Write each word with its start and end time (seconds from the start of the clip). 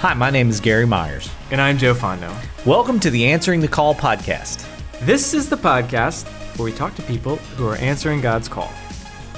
Hi, 0.00 0.14
my 0.14 0.30
name 0.30 0.48
is 0.48 0.60
Gary 0.60 0.86
Myers. 0.86 1.28
And 1.50 1.60
I'm 1.60 1.76
Joe 1.76 1.92
Fondo. 1.92 2.34
Welcome 2.64 3.00
to 3.00 3.10
the 3.10 3.26
Answering 3.26 3.60
the 3.60 3.68
Call 3.68 3.94
podcast. 3.94 4.66
This 5.02 5.34
is 5.34 5.50
the 5.50 5.58
podcast 5.58 6.24
where 6.56 6.64
we 6.64 6.72
talk 6.72 6.94
to 6.94 7.02
people 7.02 7.36
who 7.36 7.68
are 7.68 7.76
answering 7.76 8.22
God's 8.22 8.48
call. 8.48 8.72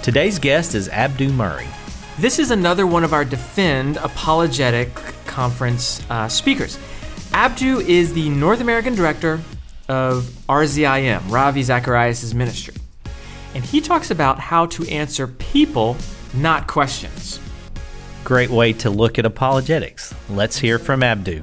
Today's 0.04 0.38
guest 0.38 0.76
is 0.76 0.88
Abdu 0.90 1.32
Murray. 1.32 1.66
This 2.20 2.38
is 2.38 2.52
another 2.52 2.86
one 2.86 3.02
of 3.02 3.12
our 3.12 3.24
Defend 3.24 3.96
Apologetic 3.96 4.94
Conference 5.26 6.00
uh, 6.08 6.28
speakers. 6.28 6.78
Abdu 7.32 7.80
is 7.80 8.14
the 8.14 8.28
North 8.28 8.60
American 8.60 8.94
Director 8.94 9.40
of 9.88 10.22
RZIM, 10.48 11.28
Ravi 11.28 11.64
Zacharias' 11.64 12.34
ministry. 12.34 12.74
And 13.56 13.64
he 13.64 13.80
talks 13.80 14.12
about 14.12 14.38
how 14.38 14.66
to 14.66 14.86
answer 14.86 15.26
people, 15.26 15.96
not 16.34 16.68
questions. 16.68 17.40
Great 18.24 18.50
way 18.50 18.72
to 18.74 18.88
look 18.88 19.18
at 19.18 19.26
apologetics. 19.26 20.14
Let's 20.30 20.58
hear 20.58 20.78
from 20.78 21.02
Abdu. 21.02 21.42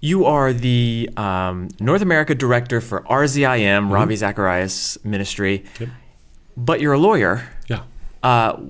You 0.00 0.24
are 0.24 0.52
the 0.52 1.10
um, 1.16 1.68
North 1.78 2.02
America 2.02 2.34
Director 2.34 2.80
for 2.80 3.02
RZIM, 3.02 3.60
mm-hmm. 3.60 3.92
Ravi 3.92 4.16
Zacharias 4.16 4.98
Ministry, 5.04 5.64
yep. 5.80 5.88
but 6.56 6.80
you're 6.80 6.94
a 6.94 6.98
lawyer. 6.98 7.48
Yeah. 7.68 7.82
Uh, 8.22 8.60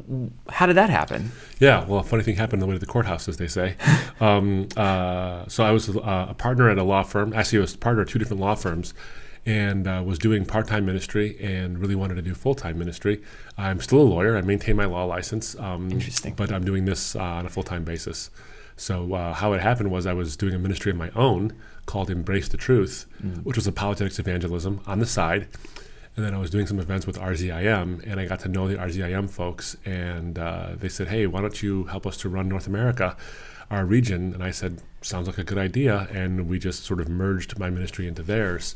how 0.50 0.66
did 0.66 0.76
that 0.76 0.90
happen? 0.90 1.32
Yeah, 1.58 1.84
well, 1.86 2.00
a 2.00 2.04
funny 2.04 2.22
thing 2.22 2.36
happened 2.36 2.62
on 2.62 2.68
the 2.68 2.72
way 2.72 2.78
to 2.78 2.78
the 2.78 2.90
courthouse, 2.90 3.28
as 3.28 3.38
they 3.38 3.48
say. 3.48 3.76
um, 4.20 4.68
uh, 4.76 5.48
so 5.48 5.64
I 5.64 5.70
was 5.72 5.88
uh, 5.88 6.26
a 6.28 6.34
partner 6.34 6.68
at 6.68 6.76
a 6.76 6.84
law 6.84 7.02
firm. 7.02 7.32
Actually, 7.32 7.58
I 7.58 7.60
was 7.62 7.74
a 7.74 7.78
partner 7.78 8.02
at 8.02 8.08
two 8.08 8.18
different 8.18 8.40
law 8.40 8.54
firms 8.54 8.92
and 9.46 9.86
uh, 9.86 10.02
was 10.04 10.18
doing 10.18 10.44
part 10.44 10.66
time 10.66 10.84
ministry 10.84 11.38
and 11.40 11.78
really 11.78 11.94
wanted 11.94 12.16
to 12.16 12.22
do 12.22 12.34
full 12.34 12.54
time 12.54 12.78
ministry. 12.78 13.22
I'm 13.56 13.80
still 13.80 14.00
a 14.00 14.02
lawyer. 14.02 14.36
I 14.36 14.42
maintain 14.42 14.76
my 14.76 14.86
law 14.86 15.04
license. 15.04 15.56
Um, 15.58 15.90
Interesting. 15.90 16.34
But 16.34 16.52
I'm 16.52 16.64
doing 16.64 16.84
this 16.84 17.14
uh, 17.16 17.22
on 17.22 17.46
a 17.46 17.48
full 17.48 17.62
time 17.62 17.84
basis. 17.84 18.30
So, 18.76 19.14
uh, 19.14 19.32
how 19.32 19.54
it 19.54 19.62
happened 19.62 19.90
was 19.90 20.04
I 20.04 20.12
was 20.12 20.36
doing 20.36 20.54
a 20.54 20.58
ministry 20.58 20.90
of 20.90 20.98
my 20.98 21.10
own 21.10 21.54
called 21.86 22.10
Embrace 22.10 22.48
the 22.48 22.58
Truth, 22.58 23.06
mm. 23.24 23.42
which 23.42 23.56
was 23.56 23.66
apologetics 23.66 24.18
evangelism 24.18 24.80
on 24.86 24.98
the 24.98 25.06
side. 25.06 25.46
And 26.16 26.24
then 26.24 26.34
I 26.34 26.38
was 26.38 26.50
doing 26.50 26.66
some 26.66 26.80
events 26.80 27.06
with 27.06 27.18
RZIM, 27.18 28.02
and 28.06 28.18
I 28.18 28.24
got 28.24 28.40
to 28.40 28.48
know 28.48 28.68
the 28.68 28.76
RZIM 28.76 29.28
folks. 29.30 29.76
And 29.84 30.38
uh, 30.38 30.70
they 30.76 30.88
said, 30.88 31.08
"Hey, 31.08 31.26
why 31.26 31.40
don't 31.40 31.62
you 31.62 31.84
help 31.84 32.06
us 32.06 32.16
to 32.18 32.28
run 32.28 32.48
North 32.48 32.66
America, 32.66 33.16
our 33.70 33.86
region?" 33.86 34.34
And 34.34 34.42
I 34.42 34.50
said, 34.50 34.82
"Sounds 35.02 35.26
like 35.26 35.38
a 35.38 35.44
good 35.44 35.58
idea." 35.58 36.08
And 36.10 36.48
we 36.48 36.58
just 36.58 36.84
sort 36.84 37.00
of 37.00 37.08
merged 37.08 37.58
my 37.58 37.70
ministry 37.70 38.08
into 38.08 38.22
theirs, 38.22 38.74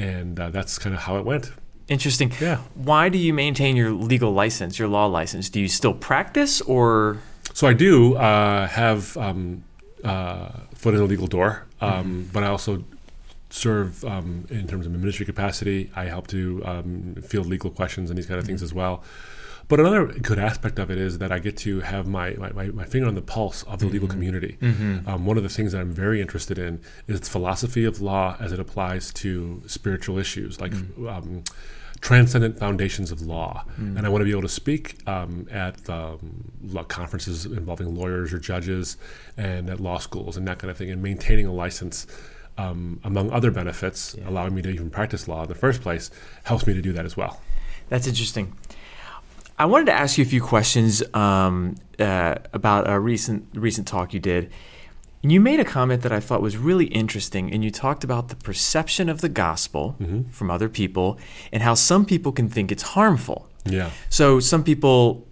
and 0.00 0.40
uh, 0.40 0.50
that's 0.50 0.78
kind 0.78 0.94
of 0.94 1.02
how 1.02 1.16
it 1.18 1.24
went. 1.24 1.52
Interesting. 1.88 2.32
Yeah. 2.40 2.58
Why 2.74 3.08
do 3.08 3.18
you 3.18 3.34
maintain 3.34 3.76
your 3.76 3.90
legal 3.90 4.32
license, 4.32 4.78
your 4.78 4.88
law 4.88 5.06
license? 5.06 5.50
Do 5.50 5.60
you 5.60 5.68
still 5.68 5.92
practice, 5.92 6.60
or? 6.62 7.18
So 7.52 7.66
I 7.66 7.74
do 7.74 8.14
uh, 8.16 8.66
have 8.68 9.16
um, 9.16 9.64
uh, 10.04 10.50
foot 10.74 10.94
in 10.94 11.00
the 11.00 11.06
legal 11.06 11.26
door, 11.26 11.66
um, 11.80 11.90
mm-hmm. 11.90 12.22
but 12.32 12.44
I 12.44 12.46
also 12.46 12.84
serve 13.50 14.04
um, 14.04 14.46
in 14.50 14.68
terms 14.68 14.86
of 14.86 14.92
ministry 14.92 15.26
capacity. 15.26 15.90
I 15.96 16.04
help 16.04 16.28
to 16.28 16.62
um, 16.64 17.16
field 17.26 17.46
legal 17.46 17.70
questions 17.70 18.08
and 18.08 18.16
these 18.16 18.26
kind 18.26 18.38
of 18.38 18.44
mm-hmm. 18.44 18.50
things 18.50 18.62
as 18.62 18.72
well. 18.72 19.02
But 19.70 19.78
another 19.78 20.06
good 20.06 20.40
aspect 20.40 20.80
of 20.80 20.90
it 20.90 20.98
is 20.98 21.18
that 21.18 21.30
I 21.30 21.38
get 21.38 21.56
to 21.58 21.78
have 21.78 22.08
my, 22.08 22.32
my, 22.32 22.64
my 22.66 22.84
finger 22.84 23.06
on 23.06 23.14
the 23.14 23.22
pulse 23.22 23.62
of 23.62 23.78
the 23.78 23.86
mm-hmm. 23.86 23.92
legal 23.92 24.08
community. 24.08 24.58
Mm-hmm. 24.60 25.08
Um, 25.08 25.24
one 25.24 25.36
of 25.36 25.44
the 25.44 25.48
things 25.48 25.70
that 25.70 25.80
I'm 25.80 25.92
very 25.92 26.20
interested 26.20 26.58
in 26.58 26.80
is 27.06 27.20
the 27.20 27.26
philosophy 27.26 27.84
of 27.84 28.00
law 28.00 28.36
as 28.40 28.50
it 28.50 28.58
applies 28.58 29.12
to 29.14 29.62
spiritual 29.66 30.18
issues, 30.18 30.60
like 30.60 30.72
mm-hmm. 30.72 31.06
um, 31.06 31.44
transcendent 32.00 32.58
foundations 32.58 33.12
of 33.12 33.22
law. 33.22 33.64
Mm. 33.80 33.96
And 33.96 34.06
I 34.06 34.08
want 34.08 34.22
to 34.22 34.24
be 34.24 34.32
able 34.32 34.42
to 34.42 34.48
speak 34.48 34.96
um, 35.08 35.46
at 35.52 35.88
um, 35.88 36.50
conferences 36.88 37.46
involving 37.46 37.94
lawyers 37.94 38.32
or 38.32 38.40
judges 38.40 38.96
and 39.36 39.70
at 39.70 39.78
law 39.78 39.98
schools 39.98 40.36
and 40.36 40.48
that 40.48 40.58
kind 40.58 40.72
of 40.72 40.78
thing, 40.78 40.90
and 40.90 41.00
maintaining 41.00 41.46
a 41.46 41.52
license 41.52 42.08
um, 42.58 42.98
among 43.04 43.30
other 43.30 43.52
benefits, 43.52 44.16
yeah. 44.18 44.28
allowing 44.28 44.52
me 44.52 44.62
to 44.62 44.68
even 44.70 44.90
practice 44.90 45.28
law 45.28 45.42
in 45.42 45.48
the 45.48 45.54
first 45.54 45.80
place, 45.80 46.10
helps 46.42 46.66
me 46.66 46.74
to 46.74 46.82
do 46.82 46.92
that 46.92 47.04
as 47.04 47.16
well. 47.16 47.40
That's 47.88 48.08
interesting. 48.08 48.56
I 49.60 49.66
wanted 49.66 49.84
to 49.86 49.92
ask 49.92 50.16
you 50.16 50.22
a 50.22 50.26
few 50.26 50.40
questions 50.40 51.02
um, 51.12 51.74
uh, 51.98 52.36
about 52.54 52.88
a 52.88 52.98
recent 52.98 53.46
recent 53.52 53.86
talk 53.86 54.14
you 54.14 54.18
did. 54.18 54.50
You 55.20 55.38
made 55.38 55.60
a 55.60 55.66
comment 55.66 56.00
that 56.00 56.12
I 56.12 56.18
thought 56.18 56.40
was 56.40 56.56
really 56.56 56.86
interesting, 56.86 57.52
and 57.52 57.62
you 57.62 57.70
talked 57.70 58.02
about 58.02 58.28
the 58.28 58.36
perception 58.36 59.10
of 59.10 59.20
the 59.20 59.28
gospel 59.28 59.96
mm-hmm. 60.00 60.30
from 60.30 60.50
other 60.50 60.70
people 60.70 61.18
and 61.52 61.62
how 61.62 61.74
some 61.74 62.06
people 62.06 62.32
can 62.32 62.48
think 62.48 62.72
it's 62.72 62.82
harmful. 62.82 63.50
Yeah. 63.66 63.90
So 64.08 64.40
some 64.40 64.64
people 64.64 65.26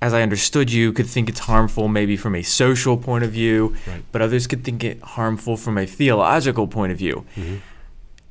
as 0.00 0.12
I 0.12 0.20
understood 0.20 0.70
you, 0.70 0.92
could 0.92 1.06
think 1.06 1.30
it's 1.30 1.40
harmful 1.40 1.88
maybe 1.88 2.18
from 2.18 2.34
a 2.34 2.42
social 2.42 2.98
point 2.98 3.24
of 3.24 3.30
view, 3.30 3.74
right. 3.86 4.02
but 4.12 4.20
others 4.20 4.46
could 4.46 4.62
think 4.62 4.84
it 4.84 5.00
harmful 5.00 5.56
from 5.56 5.78
a 5.78 5.86
theological 5.86 6.66
point 6.66 6.92
of 6.92 6.98
view. 6.98 7.24
Mm-hmm. 7.36 7.56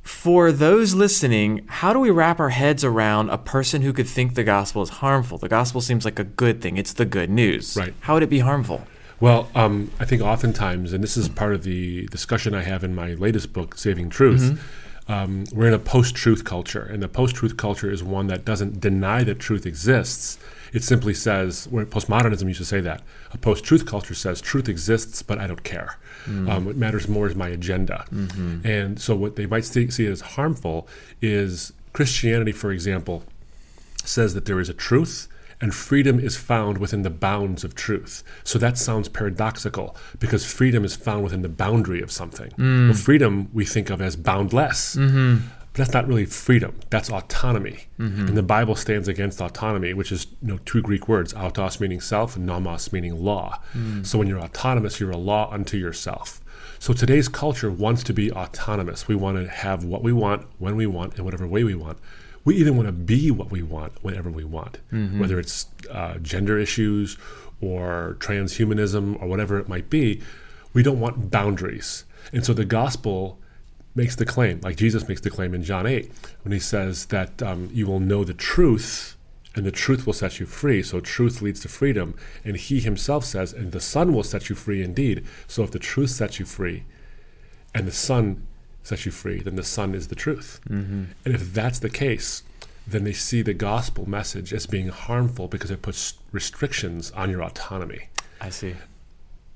For 0.04 0.52
those 0.52 0.94
listening, 0.94 1.64
how 1.66 1.94
do 1.94 1.98
we 1.98 2.10
wrap 2.10 2.38
our 2.38 2.50
heads 2.50 2.84
around 2.84 3.30
a 3.30 3.38
person 3.38 3.80
who 3.80 3.94
could 3.94 4.06
think 4.06 4.34
the 4.34 4.44
gospel 4.44 4.82
is 4.82 4.90
harmful? 4.90 5.38
The 5.38 5.48
gospel 5.48 5.80
seems 5.80 6.04
like 6.04 6.18
a 6.18 6.24
good 6.24 6.60
thing, 6.60 6.76
it's 6.76 6.92
the 6.92 7.06
good 7.06 7.30
news. 7.30 7.74
Right. 7.74 7.94
How 8.00 8.12
would 8.12 8.22
it 8.22 8.28
be 8.28 8.40
harmful? 8.40 8.86
Well, 9.18 9.48
um, 9.54 9.90
I 9.98 10.04
think 10.04 10.20
oftentimes, 10.20 10.92
and 10.92 11.02
this 11.02 11.16
is 11.16 11.30
part 11.30 11.54
of 11.54 11.62
the 11.62 12.06
discussion 12.08 12.54
I 12.54 12.64
have 12.64 12.84
in 12.84 12.94
my 12.94 13.14
latest 13.14 13.54
book, 13.54 13.78
Saving 13.78 14.10
Truth. 14.10 14.42
Mm-hmm. 14.42 14.62
Um, 15.06 15.44
we're 15.52 15.68
in 15.68 15.74
a 15.74 15.78
post 15.78 16.14
truth 16.14 16.44
culture, 16.44 16.82
and 16.82 17.02
the 17.02 17.08
post 17.08 17.36
truth 17.36 17.56
culture 17.56 17.90
is 17.90 18.02
one 18.02 18.26
that 18.28 18.44
doesn't 18.44 18.80
deny 18.80 19.22
that 19.24 19.38
truth 19.38 19.66
exists, 19.66 20.38
it 20.72 20.82
simply 20.82 21.14
says, 21.14 21.68
where 21.70 21.84
postmodernism 21.84 22.48
used 22.48 22.58
to 22.58 22.64
say 22.64 22.80
that, 22.80 23.02
a 23.32 23.38
post 23.38 23.64
truth 23.64 23.86
culture 23.86 24.14
says 24.14 24.40
truth 24.40 24.68
exists, 24.68 25.22
but 25.22 25.38
I 25.38 25.46
don't 25.46 25.62
care. 25.62 25.98
Mm. 26.24 26.50
Um, 26.50 26.64
what 26.64 26.76
matters 26.76 27.06
more 27.06 27.26
is 27.26 27.36
my 27.36 27.48
agenda. 27.48 28.06
Mm-hmm. 28.10 28.66
And 28.66 29.00
so, 29.00 29.14
what 29.14 29.36
they 29.36 29.46
might 29.46 29.66
see, 29.66 29.90
see 29.90 30.06
as 30.06 30.20
harmful 30.20 30.88
is 31.20 31.72
Christianity, 31.92 32.52
for 32.52 32.72
example, 32.72 33.24
says 34.04 34.34
that 34.34 34.46
there 34.46 34.58
is 34.58 34.68
a 34.68 34.74
truth 34.74 35.28
and 35.64 35.74
freedom 35.74 36.20
is 36.20 36.36
found 36.36 36.76
within 36.76 37.00
the 37.00 37.08
bounds 37.08 37.64
of 37.64 37.74
truth. 37.74 38.22
So 38.44 38.58
that 38.58 38.76
sounds 38.76 39.08
paradoxical 39.08 39.96
because 40.18 40.44
freedom 40.44 40.84
is 40.84 40.94
found 40.94 41.24
within 41.24 41.40
the 41.40 41.48
boundary 41.48 42.02
of 42.02 42.12
something. 42.12 42.50
Mm. 42.58 42.88
Well, 42.88 42.98
freedom 42.98 43.48
we 43.54 43.64
think 43.64 43.88
of 43.88 44.02
as 44.02 44.14
boundless. 44.14 44.94
Mm-hmm. 44.94 45.36
But 45.72 45.78
that's 45.78 45.94
not 45.94 46.06
really 46.06 46.26
freedom. 46.26 46.78
That's 46.90 47.08
autonomy. 47.08 47.86
Mm-hmm. 47.98 48.26
And 48.26 48.36
the 48.36 48.42
Bible 48.42 48.76
stands 48.76 49.08
against 49.08 49.40
autonomy, 49.40 49.94
which 49.94 50.12
is 50.12 50.26
you 50.42 50.48
know 50.48 50.58
two 50.66 50.82
Greek 50.82 51.08
words, 51.08 51.32
autos 51.32 51.80
meaning 51.80 52.02
self 52.02 52.36
and 52.36 52.44
nomos 52.44 52.92
meaning 52.92 53.24
law. 53.24 53.58
Mm. 53.72 54.04
So 54.04 54.18
when 54.18 54.28
you're 54.28 54.42
autonomous, 54.42 55.00
you're 55.00 55.12
a 55.12 55.16
law 55.16 55.50
unto 55.50 55.78
yourself. 55.78 56.42
So 56.78 56.92
today's 56.92 57.28
culture 57.28 57.70
wants 57.70 58.02
to 58.02 58.12
be 58.12 58.30
autonomous. 58.30 59.08
We 59.08 59.14
want 59.14 59.38
to 59.38 59.48
have 59.48 59.82
what 59.82 60.02
we 60.02 60.12
want, 60.12 60.46
when 60.58 60.76
we 60.76 60.86
want, 60.86 61.16
in 61.16 61.24
whatever 61.24 61.46
way 61.46 61.64
we 61.64 61.74
want. 61.74 61.96
We 62.44 62.56
even 62.56 62.76
want 62.76 62.88
to 62.88 62.92
be 62.92 63.30
what 63.30 63.50
we 63.50 63.62
want 63.62 63.92
whenever 64.02 64.30
we 64.30 64.44
want, 64.44 64.78
mm-hmm. 64.92 65.18
whether 65.18 65.38
it's 65.38 65.66
uh, 65.90 66.18
gender 66.18 66.58
issues 66.58 67.16
or 67.60 68.16
transhumanism 68.20 69.20
or 69.22 69.28
whatever 69.28 69.58
it 69.58 69.68
might 69.68 69.88
be. 69.88 70.20
We 70.72 70.82
don't 70.82 71.00
want 71.00 71.30
boundaries. 71.30 72.04
And 72.32 72.44
so 72.44 72.52
the 72.52 72.64
gospel 72.64 73.38
makes 73.94 74.16
the 74.16 74.26
claim, 74.26 74.60
like 74.62 74.76
Jesus 74.76 75.08
makes 75.08 75.20
the 75.20 75.30
claim 75.30 75.54
in 75.54 75.62
John 75.62 75.86
8, 75.86 76.10
when 76.42 76.52
he 76.52 76.58
says 76.58 77.06
that 77.06 77.42
um, 77.42 77.70
you 77.72 77.86
will 77.86 78.00
know 78.00 78.24
the 78.24 78.34
truth 78.34 79.16
and 79.54 79.64
the 79.64 79.70
truth 79.70 80.04
will 80.04 80.12
set 80.12 80.40
you 80.40 80.46
free. 80.46 80.82
So 80.82 81.00
truth 81.00 81.40
leads 81.40 81.60
to 81.60 81.68
freedom. 81.68 82.14
And 82.44 82.56
he 82.56 82.80
himself 82.80 83.24
says, 83.24 83.52
and 83.52 83.70
the 83.70 83.80
Son 83.80 84.12
will 84.12 84.24
set 84.24 84.48
you 84.48 84.56
free 84.56 84.82
indeed. 84.82 85.24
So 85.46 85.62
if 85.62 85.70
the 85.70 85.78
truth 85.78 86.10
sets 86.10 86.40
you 86.40 86.44
free 86.44 86.84
and 87.72 87.86
the 87.86 87.92
Son 87.92 88.46
sets 88.84 89.04
you 89.04 89.10
free, 89.10 89.40
then 89.40 89.56
the 89.56 89.64
Son 89.64 89.94
is 89.94 90.06
the 90.08 90.14
truth. 90.14 90.60
Mm-hmm. 90.68 91.04
And 91.24 91.34
if 91.34 91.52
that's 91.52 91.80
the 91.80 91.90
case, 91.90 92.44
then 92.86 93.02
they 93.02 93.12
see 93.12 93.42
the 93.42 93.54
gospel 93.54 94.08
message 94.08 94.52
as 94.52 94.66
being 94.66 94.88
harmful 94.88 95.48
because 95.48 95.72
it 95.72 95.82
puts 95.82 96.14
restrictions 96.30 97.10
on 97.12 97.30
your 97.30 97.42
autonomy. 97.42 98.08
I 98.40 98.50
see 98.50 98.76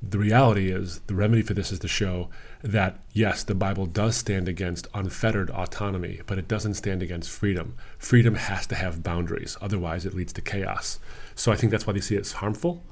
the 0.00 0.18
reality 0.18 0.70
is 0.70 1.00
the 1.06 1.14
remedy 1.14 1.42
for 1.42 1.54
this 1.54 1.72
is 1.72 1.78
to 1.80 1.88
show 1.88 2.28
that 2.62 3.00
yes 3.12 3.42
the 3.42 3.54
bible 3.54 3.84
does 3.84 4.16
stand 4.16 4.48
against 4.48 4.86
unfettered 4.94 5.50
autonomy 5.50 6.20
but 6.26 6.38
it 6.38 6.46
doesn't 6.46 6.74
stand 6.74 7.02
against 7.02 7.28
freedom 7.28 7.74
freedom 7.98 8.36
has 8.36 8.66
to 8.66 8.76
have 8.76 9.02
boundaries 9.02 9.56
otherwise 9.60 10.06
it 10.06 10.14
leads 10.14 10.32
to 10.32 10.40
chaos 10.40 11.00
so 11.34 11.50
i 11.50 11.56
think 11.56 11.72
that's 11.72 11.86
why 11.86 11.92
they 11.92 12.00
see 12.00 12.14
it 12.14 12.20
as 12.20 12.32
harmful 12.32 12.84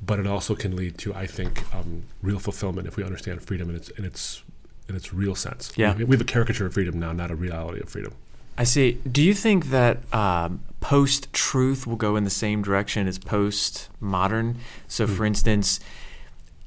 but 0.00 0.20
it 0.20 0.26
also 0.26 0.54
can 0.54 0.76
lead 0.76 0.96
to 0.96 1.12
i 1.14 1.26
think 1.26 1.62
um, 1.74 2.04
real 2.22 2.38
fulfillment 2.38 2.86
if 2.86 2.96
we 2.96 3.02
understand 3.02 3.42
freedom 3.42 3.68
in 3.68 3.76
its 3.76 3.88
in 3.90 4.04
its 4.04 4.44
in 4.88 4.96
its 4.96 5.12
real 5.12 5.34
sense 5.34 5.72
yeah 5.76 5.94
we, 5.94 6.04
we 6.04 6.14
have 6.14 6.20
a 6.20 6.24
caricature 6.24 6.66
of 6.66 6.74
freedom 6.74 6.98
now 6.98 7.12
not 7.12 7.30
a 7.30 7.36
reality 7.36 7.80
of 7.80 7.88
freedom 7.88 8.14
I 8.56 8.64
see. 8.64 9.00
Do 9.10 9.22
you 9.22 9.34
think 9.34 9.66
that 9.66 10.12
um, 10.14 10.60
post 10.80 11.32
truth 11.32 11.86
will 11.86 11.96
go 11.96 12.16
in 12.16 12.24
the 12.24 12.30
same 12.30 12.62
direction 12.62 13.06
as 13.06 13.18
post 13.18 13.88
modern? 13.98 14.58
So, 14.88 15.06
mm-hmm. 15.06 15.14
for 15.14 15.24
instance, 15.24 15.80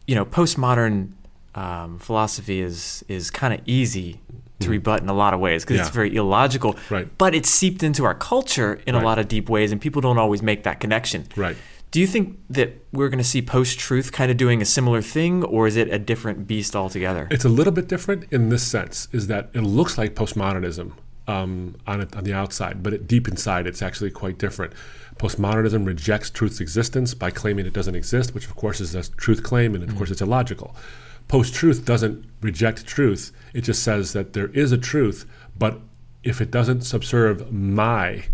you 0.08 0.16
know, 0.16 0.26
postmodern 0.26 1.12
um, 1.54 2.00
philosophy 2.00 2.62
is 2.62 3.06
is 3.08 3.30
kind 3.32 3.54
of 3.54 3.62
easy 3.66 4.20
to 4.60 4.68
mm. 4.68 4.72
rebut 4.72 5.02
in 5.02 5.10
a 5.10 5.14
lot 5.14 5.34
of 5.34 5.40
ways 5.40 5.64
because 5.64 5.78
yeah. 5.78 5.84
it's 5.84 5.92
very 5.92 6.16
illogical. 6.16 6.76
Right. 6.90 7.08
But 7.18 7.36
it's 7.36 7.50
seeped 7.50 7.84
into 7.84 8.04
our 8.04 8.16
culture 8.16 8.80
in 8.86 8.96
right. 8.96 9.02
a 9.02 9.06
lot 9.06 9.20
of 9.20 9.28
deep 9.28 9.48
ways, 9.50 9.72
and 9.72 9.80
people 9.80 10.02
don't 10.02 10.18
always 10.18 10.42
make 10.42 10.64
that 10.64 10.80
connection. 10.80 11.28
Right. 11.36 11.56
Do 11.92 12.02
you 12.02 12.08
think 12.08 12.40
that 12.50 12.84
we're 12.92 13.10
going 13.10 13.20
to 13.20 13.24
see 13.24 13.42
post 13.42 13.80
truth 13.80 14.12
kind 14.12 14.30
of 14.30 14.38
doing 14.38 14.62
a 14.62 14.66
similar 14.66 15.02
thing, 15.02 15.44
or 15.44 15.66
is 15.66 15.78
it 15.78 15.90
a 15.94 16.00
different 16.00 16.46
beast 16.48 16.76
altogether? 16.76 17.28
It's 17.32 17.46
a 17.46 17.50
little 17.50 17.72
bit 17.72 17.88
different 17.88 18.32
in 18.32 18.50
this 18.50 18.64
sense, 18.64 19.08
is 19.12 19.28
that 19.28 19.50
it 19.54 19.62
looks 19.62 19.98
like 19.98 20.14
postmodernism 20.14 20.94
um, 21.28 21.76
on, 21.88 22.02
it, 22.02 22.16
on 22.16 22.24
the 22.24 22.34
outside, 22.34 22.84
but 22.84 22.94
it, 22.94 23.08
deep 23.08 23.28
inside, 23.28 23.66
it's 23.68 23.82
actually 23.82 24.12
quite 24.12 24.38
different. 24.38 24.74
Postmodernism 25.18 25.86
rejects 25.86 26.30
truth's 26.30 26.60
existence 26.60 27.14
by 27.14 27.32
claiming 27.32 27.66
it 27.66 27.74
doesn't 27.74 27.96
exist, 27.96 28.34
which 28.36 28.46
of 28.46 28.56
course 28.56 28.82
is 28.82 28.94
a 28.94 29.10
truth 29.12 29.44
claim, 29.44 29.74
and 29.74 29.84
of 29.84 29.90
mm-hmm. 29.90 29.98
course 29.98 30.12
it's 30.12 30.22
illogical. 30.22 30.76
Post 31.28 31.56
truth 31.56 31.86
doesn't 31.86 32.26
reject 32.42 32.86
truth, 32.86 33.32
it 33.54 33.62
just 33.62 33.82
says 33.82 34.14
that 34.14 34.34
there 34.34 34.50
is 34.50 34.72
a 34.72 34.78
truth, 34.78 35.26
but 35.58 35.80
if 36.24 36.42
it 36.42 36.52
doesn't 36.52 36.82
subserve 36.82 37.52
my 37.52 38.26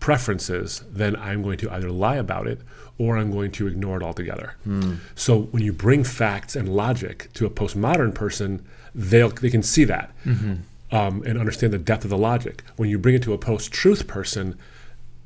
preferences, 0.00 0.84
then 0.90 1.16
I'm 1.16 1.42
going 1.42 1.58
to 1.58 1.70
either 1.70 1.90
lie 1.90 2.16
about 2.16 2.46
it 2.46 2.60
or 2.98 3.16
I'm 3.16 3.30
going 3.30 3.52
to 3.52 3.66
ignore 3.66 3.96
it 3.96 4.02
altogether. 4.02 4.56
Mm. 4.66 4.98
So 5.14 5.42
when 5.42 5.62
you 5.62 5.72
bring 5.72 6.04
facts 6.04 6.56
and 6.56 6.68
logic 6.68 7.28
to 7.34 7.46
a 7.46 7.50
postmodern 7.50 8.14
person, 8.14 8.64
they 8.94 9.22
they 9.22 9.50
can 9.50 9.62
see 9.62 9.84
that 9.84 10.12
mm-hmm. 10.24 10.54
um, 10.96 11.22
and 11.24 11.38
understand 11.38 11.72
the 11.72 11.78
depth 11.78 12.04
of 12.04 12.10
the 12.10 12.18
logic. 12.18 12.62
When 12.76 12.88
you 12.88 12.98
bring 12.98 13.14
it 13.14 13.22
to 13.22 13.32
a 13.32 13.38
post-truth 13.38 14.06
person, 14.08 14.58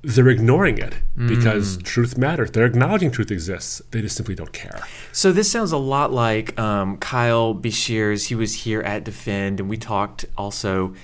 they're 0.03 0.29
ignoring 0.29 0.79
it 0.79 0.95
mm. 1.17 1.29
because 1.29 1.79
truth 1.79 2.19
matters. 2.19 2.51
They're 2.51 2.67
acknowledging 2.67 3.11
truth 3.11 3.31
exists. 3.31 3.81
They 3.93 4.03
just 4.03 4.17
simply 4.17 4.35
don't 4.35 4.53
care. 4.53 4.81
So 5.13 5.33
this 5.33 5.51
sounds 5.51 5.73
a 5.73 5.79
lot 5.79 6.13
like 6.13 6.59
um, 6.59 6.99
Kyle 6.99 7.55
Beshears. 7.55 8.27
He 8.27 8.35
was 8.35 8.53
here 8.53 8.83
at 8.83 9.05
Defend, 9.05 9.61
and 9.61 9.69
we 9.69 9.77
talked 9.77 10.25
also 10.37 10.95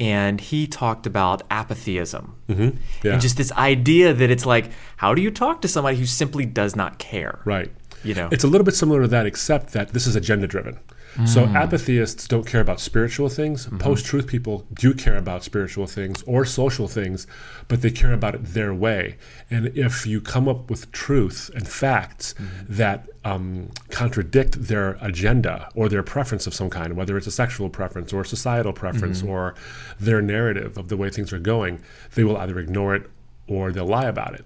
and 0.00 0.40
he 0.40 0.66
talked 0.66 1.06
about 1.06 1.42
apatheism 1.50 2.34
mm-hmm. 2.48 2.76
yeah. 3.04 3.12
and 3.12 3.20
just 3.20 3.36
this 3.36 3.52
idea 3.52 4.14
that 4.14 4.30
it's 4.30 4.46
like 4.46 4.70
how 4.96 5.14
do 5.14 5.20
you 5.20 5.30
talk 5.30 5.60
to 5.60 5.68
somebody 5.68 5.98
who 5.98 6.06
simply 6.06 6.46
does 6.46 6.74
not 6.74 6.98
care? 6.98 7.40
Right. 7.44 7.70
You 8.02 8.14
know? 8.14 8.28
It's 8.32 8.44
a 8.44 8.48
little 8.48 8.64
bit 8.64 8.74
similar 8.74 9.02
to 9.02 9.08
that 9.08 9.26
except 9.26 9.74
that 9.74 9.90
this 9.90 10.06
is 10.06 10.16
agenda 10.16 10.46
driven 10.46 10.80
so 11.26 11.44
mm. 11.44 11.60
apatheists 11.60 12.28
don't 12.28 12.46
care 12.46 12.60
about 12.60 12.80
spiritual 12.80 13.28
things. 13.28 13.66
Mm-hmm. 13.66 13.78
Post-truth 13.78 14.26
people 14.26 14.66
do 14.74 14.94
care 14.94 15.16
about 15.16 15.42
spiritual 15.42 15.86
things 15.86 16.22
or 16.22 16.44
social 16.44 16.86
things, 16.86 17.26
but 17.68 17.82
they 17.82 17.90
care 17.90 18.12
about 18.12 18.34
it 18.34 18.44
their 18.44 18.72
way. 18.72 19.16
And 19.50 19.76
if 19.76 20.06
you 20.06 20.20
come 20.20 20.48
up 20.48 20.70
with 20.70 20.90
truth 20.92 21.50
and 21.54 21.66
facts 21.66 22.34
mm-hmm. 22.34 22.74
that 22.74 23.08
um, 23.24 23.70
contradict 23.90 24.62
their 24.62 24.98
agenda 25.00 25.68
or 25.74 25.88
their 25.88 26.02
preference 26.02 26.46
of 26.46 26.54
some 26.54 26.70
kind, 26.70 26.96
whether 26.96 27.16
it's 27.16 27.26
a 27.26 27.32
sexual 27.32 27.68
preference 27.68 28.12
or 28.12 28.22
a 28.22 28.26
societal 28.26 28.72
preference 28.72 29.18
mm-hmm. 29.18 29.30
or 29.30 29.54
their 29.98 30.22
narrative 30.22 30.78
of 30.78 30.88
the 30.88 30.96
way 30.96 31.10
things 31.10 31.32
are 31.32 31.40
going, 31.40 31.80
they 32.14 32.24
will 32.24 32.36
either 32.36 32.58
ignore 32.58 32.94
it 32.94 33.10
or 33.48 33.72
they'll 33.72 33.84
lie 33.84 34.06
about 34.06 34.34
it. 34.34 34.44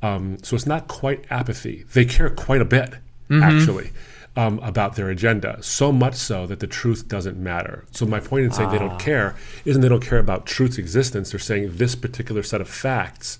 Um, 0.00 0.38
so 0.42 0.54
it's 0.54 0.66
not 0.66 0.86
quite 0.86 1.24
apathy. 1.28 1.84
They 1.92 2.04
care 2.04 2.30
quite 2.30 2.60
a 2.60 2.64
bit, 2.64 2.90
mm-hmm. 3.28 3.42
actually 3.42 3.90
um, 4.36 4.58
about 4.60 4.96
their 4.96 5.10
agenda, 5.10 5.62
so 5.62 5.92
much 5.92 6.14
so 6.14 6.46
that 6.46 6.60
the 6.60 6.66
truth 6.66 7.06
doesn't 7.08 7.36
matter. 7.36 7.84
So 7.92 8.04
my 8.06 8.20
point 8.20 8.44
in 8.44 8.50
saying 8.50 8.68
ah. 8.68 8.72
they 8.72 8.78
don't 8.78 8.92
ah. 8.92 8.98
care 8.98 9.36
isn't 9.64 9.80
they 9.80 9.88
don't 9.88 10.04
care 10.04 10.18
about 10.18 10.46
truth's 10.46 10.78
existence. 10.78 11.30
They're 11.30 11.40
saying 11.40 11.76
this 11.76 11.94
particular 11.94 12.42
set 12.42 12.60
of 12.60 12.68
facts, 12.68 13.38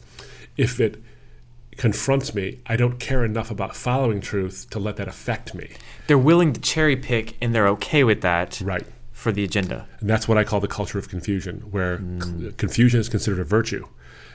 if 0.56 0.80
it 0.80 1.02
confronts 1.76 2.34
me, 2.34 2.60
I 2.66 2.76
don't 2.76 3.00
care 3.00 3.24
enough 3.24 3.50
about 3.50 3.74
following 3.74 4.20
truth 4.20 4.68
to 4.70 4.78
let 4.78 4.96
that 4.96 5.08
affect 5.08 5.54
me. 5.54 5.70
They're 6.06 6.16
willing 6.18 6.52
to 6.52 6.60
cherry 6.60 6.96
pick, 6.96 7.36
and 7.40 7.54
they're 7.54 7.68
okay 7.68 8.04
with 8.04 8.20
that. 8.20 8.60
Right. 8.60 8.86
For 9.12 9.32
the 9.32 9.44
agenda. 9.44 9.86
And 10.00 10.10
that's 10.10 10.28
what 10.28 10.36
I 10.36 10.44
call 10.44 10.60
the 10.60 10.68
culture 10.68 10.98
of 10.98 11.08
confusion, 11.08 11.60
where 11.70 11.98
mm. 11.98 12.22
c- 12.22 12.52
confusion 12.56 13.00
is 13.00 13.08
considered 13.08 13.40
a 13.40 13.44
virtue. 13.44 13.86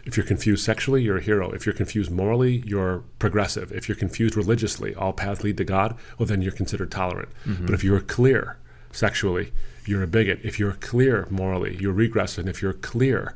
If 0.10 0.18
you're 0.18 0.26
confused 0.26 0.66
sexually, 0.66 1.04
you're 1.04 1.20
a 1.20 1.22
hero. 1.22 1.52
If 1.52 1.68
you're 1.68 1.76
confused 1.76 2.10
morally, 2.10 2.64
you're 2.66 3.04
progressive. 3.20 3.72
If 3.72 3.88
you're 3.88 3.96
confused 3.96 4.36
religiously, 4.36 4.96
all 4.96 5.14
paths 5.14 5.44
lead 5.44 5.56
to 5.58 5.64
God, 5.64 5.96
well, 6.18 6.26
then 6.26 6.42
you're 6.42 6.52
considered 6.52 6.90
tolerant. 6.90 7.30
Mm-hmm. 7.46 7.68
But 7.68 7.76
if 7.76 7.84
you're 7.84 8.00
clear 8.00 8.58
sexually, 8.92 9.54
you're 9.86 10.02
a 10.02 10.08
bigot. 10.08 10.40
If 10.42 10.58
you're 10.58 10.74
clear 10.74 11.28
morally, 11.30 11.78
you're 11.80 11.94
regressive. 11.94 12.40
And 12.40 12.50
if 12.50 12.60
you're 12.60 12.74
clear 12.74 13.36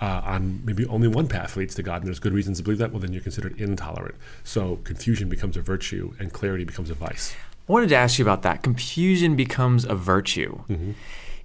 uh, 0.00 0.20
on 0.24 0.64
maybe 0.64 0.86
only 0.86 1.08
one 1.08 1.26
path 1.26 1.56
leads 1.56 1.74
to 1.74 1.82
God, 1.82 2.02
and 2.02 2.06
there's 2.06 2.20
good 2.20 2.32
reasons 2.32 2.58
to 2.58 2.62
believe 2.62 2.78
that, 2.78 2.92
well, 2.92 3.00
then 3.00 3.12
you're 3.12 3.20
considered 3.20 3.60
intolerant. 3.60 4.14
So 4.44 4.76
confusion 4.84 5.28
becomes 5.28 5.56
a 5.56 5.60
virtue, 5.60 6.14
and 6.20 6.32
clarity 6.32 6.62
becomes 6.62 6.88
a 6.88 6.94
vice. 6.94 7.34
I 7.68 7.72
wanted 7.72 7.88
to 7.88 7.96
ask 7.96 8.20
you 8.20 8.24
about 8.24 8.42
that. 8.42 8.62
Confusion 8.62 9.34
becomes 9.34 9.84
a 9.84 9.96
virtue. 9.96 10.62
Mm-hmm. 10.68 10.92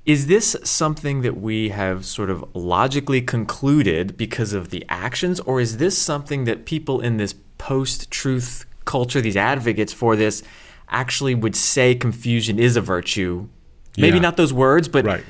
Is 0.07 0.27
this 0.27 0.56
something 0.63 1.21
that 1.24 1.36
we 1.36 1.68
have 1.68 2.06
sort 2.06 2.30
of 2.30 2.45
logically 2.56 3.21
concluded 3.21 4.15
because 4.15 4.54
of 4.54 4.69
the 4.69 4.86
actions, 4.88 5.42
or 5.42 5.59
is 5.59 5.77
this 5.77 5.98
something 5.98 6.45
that 6.45 6.65
people 6.65 7.01
in 7.01 7.18
this 7.18 7.36
post 7.57 8.09
truth 8.09 8.65
culture, 8.86 9.19
these 9.19 9.36
advocates 9.36 9.92
for 9.92 10.15
this, 10.15 10.44
actually 10.88 11.36
would 11.36 11.57
say 11.57 11.94
confusion 11.94 12.57
is 12.57 12.77
a 12.77 12.81
virtue? 12.81 13.50
Maybe 13.98 14.15
yeah. 14.15 14.21
not 14.21 14.38
those 14.38 14.54
words, 14.54 14.88
but. 14.88 15.04
Right. 15.04 15.25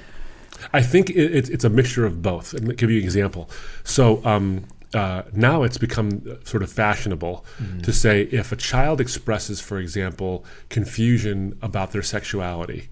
I 0.74 0.84
think 0.84 1.10
it, 1.10 1.50
it's 1.50 1.64
a 1.64 1.70
mixture 1.70 2.06
of 2.06 2.22
both. 2.22 2.54
And 2.54 2.78
give 2.78 2.92
you 2.92 3.00
an 3.00 3.04
example. 3.04 3.50
So, 3.84 4.24
um, 4.24 4.66
uh, 4.94 5.24
now 5.34 5.64
it's 5.64 5.80
become 5.80 6.38
sort 6.46 6.62
of 6.62 6.72
fashionable 6.72 7.46
mm-hmm. 7.60 7.82
to 7.82 7.92
say 7.92 8.22
if 8.32 8.52
a 8.52 8.56
child 8.56 9.02
expresses, 9.02 9.60
for 9.60 9.80
example, 9.80 10.46
confusion 10.70 11.58
about 11.64 11.94
their 11.94 12.04
sexuality, 12.04 12.90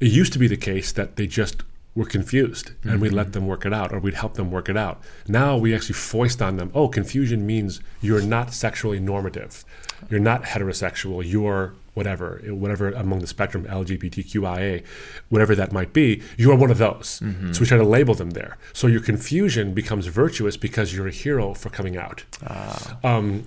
it 0.00 0.10
used 0.10 0.32
to 0.32 0.38
be 0.38 0.46
the 0.46 0.56
case 0.56 0.92
that 0.92 1.16
they 1.16 1.26
just 1.26 1.62
were 1.94 2.04
confused 2.04 2.68
and 2.82 2.92
mm-hmm. 2.92 3.00
we'd 3.00 3.12
let 3.12 3.32
them 3.32 3.46
work 3.46 3.64
it 3.64 3.72
out 3.72 3.92
or 3.92 3.98
we'd 3.98 4.14
help 4.14 4.34
them 4.34 4.50
work 4.50 4.68
it 4.68 4.76
out. 4.76 5.00
Now 5.26 5.56
we 5.56 5.74
actually 5.74 5.94
foist 5.94 6.42
on 6.42 6.58
them, 6.58 6.70
oh, 6.74 6.88
confusion 6.88 7.46
means 7.46 7.80
you're 8.02 8.20
not 8.20 8.52
sexually 8.52 9.00
normative. 9.00 9.64
You're 10.10 10.20
not 10.20 10.42
heterosexual. 10.42 11.22
You're 11.24 11.72
whatever, 11.94 12.42
whatever 12.48 12.90
among 12.90 13.20
the 13.20 13.26
spectrum, 13.26 13.64
LGBTQIA, 13.64 14.84
whatever 15.30 15.54
that 15.54 15.72
might 15.72 15.94
be, 15.94 16.22
you 16.36 16.52
are 16.52 16.56
one 16.56 16.70
of 16.70 16.76
those. 16.76 17.20
Mm-hmm. 17.24 17.52
So 17.52 17.60
we 17.60 17.66
try 17.66 17.78
to 17.78 17.84
label 17.84 18.14
them 18.14 18.30
there. 18.30 18.58
So 18.74 18.86
your 18.86 19.00
confusion 19.00 19.72
becomes 19.72 20.06
virtuous 20.06 20.58
because 20.58 20.94
you're 20.94 21.08
a 21.08 21.12
hero 21.12 21.54
for 21.54 21.70
coming 21.70 21.96
out. 21.96 22.24
Ah. 22.46 22.98
Um, 23.02 23.46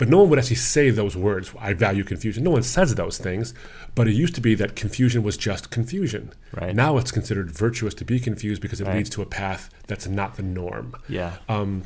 but 0.00 0.08
no 0.08 0.20
one 0.20 0.30
would 0.30 0.38
actually 0.38 0.56
say 0.56 0.88
those 0.88 1.14
words, 1.14 1.52
I 1.58 1.74
value 1.74 2.04
confusion. 2.04 2.42
No 2.42 2.52
one 2.52 2.62
says 2.62 2.94
those 2.94 3.18
things. 3.18 3.52
But 3.94 4.08
it 4.08 4.12
used 4.12 4.34
to 4.36 4.40
be 4.40 4.54
that 4.54 4.74
confusion 4.74 5.22
was 5.22 5.36
just 5.36 5.68
confusion. 5.68 6.32
Right. 6.58 6.74
Now 6.74 6.96
it's 6.96 7.12
considered 7.12 7.50
virtuous 7.50 7.92
to 7.96 8.06
be 8.06 8.18
confused 8.18 8.62
because 8.62 8.80
it 8.80 8.86
right. 8.86 8.96
leads 8.96 9.10
to 9.10 9.20
a 9.20 9.26
path 9.26 9.68
that's 9.88 10.06
not 10.06 10.38
the 10.38 10.42
norm. 10.42 10.96
Yeah. 11.06 11.36
Um, 11.50 11.82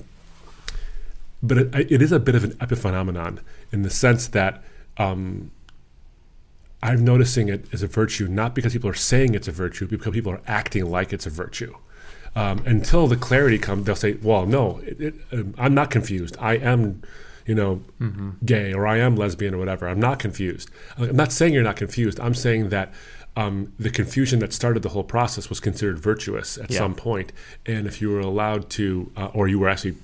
but 1.42 1.58
it, 1.58 1.90
it 1.90 2.00
is 2.00 2.12
a 2.12 2.20
bit 2.20 2.36
of 2.36 2.44
an 2.44 2.52
epiphenomenon 2.52 3.40
in 3.72 3.82
the 3.82 3.90
sense 3.90 4.28
that 4.28 4.62
um, 4.96 5.50
I'm 6.84 7.04
noticing 7.04 7.48
it 7.48 7.66
as 7.72 7.82
a 7.82 7.88
virtue 7.88 8.28
not 8.28 8.54
because 8.54 8.74
people 8.74 8.90
are 8.90 8.94
saying 8.94 9.34
it's 9.34 9.48
a 9.48 9.52
virtue, 9.52 9.86
but 9.86 9.98
because 9.98 10.12
people 10.12 10.30
are 10.30 10.42
acting 10.46 10.88
like 10.88 11.12
it's 11.12 11.26
a 11.26 11.30
virtue. 11.30 11.74
Um, 12.36 12.62
until 12.64 13.08
the 13.08 13.16
clarity 13.16 13.58
comes, 13.58 13.86
they'll 13.86 13.96
say, 13.96 14.18
"Well, 14.22 14.46
no, 14.46 14.78
it, 14.84 15.00
it, 15.00 15.14
um, 15.32 15.54
I'm 15.58 15.74
not 15.74 15.90
confused. 15.90 16.36
I 16.38 16.54
am 16.54 17.02
you 17.46 17.54
know, 17.54 17.82
mm-hmm. 18.00 18.30
gay 18.44 18.72
or 18.72 18.86
I 18.86 18.98
am 18.98 19.16
lesbian 19.16 19.54
or 19.54 19.58
whatever. 19.58 19.88
I'm 19.88 20.00
not 20.00 20.18
confused. 20.18 20.70
I'm 20.96 21.16
not 21.16 21.32
saying 21.32 21.52
you're 21.52 21.62
not 21.62 21.76
confused. 21.76 22.18
I'm 22.20 22.34
saying 22.34 22.70
that 22.70 22.92
um, 23.36 23.72
the 23.78 23.90
confusion 23.90 24.38
that 24.40 24.52
started 24.52 24.82
the 24.82 24.90
whole 24.90 25.04
process 25.04 25.48
was 25.48 25.60
considered 25.60 25.98
virtuous 25.98 26.56
at 26.56 26.70
yeah. 26.70 26.78
some 26.78 26.94
point. 26.94 27.32
And 27.66 27.86
if 27.86 28.00
you 28.00 28.10
were 28.10 28.20
allowed 28.20 28.70
to, 28.70 29.10
uh, 29.16 29.26
or 29.34 29.48
you 29.48 29.58
were 29.58 29.68
actually 29.68 29.96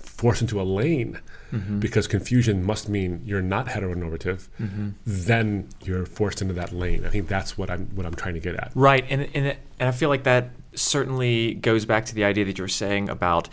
forced 0.00 0.40
into 0.40 0.60
a 0.60 0.64
lane, 0.64 1.20
mm-hmm. 1.52 1.78
because 1.78 2.06
confusion 2.06 2.64
must 2.64 2.88
mean 2.88 3.22
you're 3.24 3.42
not 3.42 3.66
heteronormative, 3.66 4.48
mm-hmm. 4.60 4.90
then 5.06 5.68
you're 5.84 6.06
forced 6.06 6.40
into 6.40 6.54
that 6.54 6.72
lane. 6.72 7.04
I 7.04 7.10
think 7.10 7.28
that's 7.28 7.58
what 7.58 7.70
I'm 7.70 7.86
what 7.94 8.06
I'm 8.06 8.14
trying 8.14 8.34
to 8.34 8.40
get 8.40 8.54
at. 8.54 8.72
Right, 8.74 9.04
and 9.08 9.28
and 9.34 9.56
and 9.78 9.88
I 9.88 9.92
feel 9.92 10.08
like 10.08 10.24
that 10.24 10.50
certainly 10.74 11.54
goes 11.54 11.84
back 11.84 12.06
to 12.06 12.14
the 12.14 12.24
idea 12.24 12.44
that 12.46 12.56
you 12.56 12.64
were 12.64 12.68
saying 12.68 13.08
about 13.08 13.48